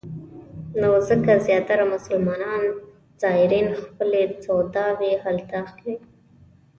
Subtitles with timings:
[0.81, 2.61] نو ځکه زیاتره مسلمان
[3.21, 5.95] زایرین خپلې سوداوې هلته اخلي.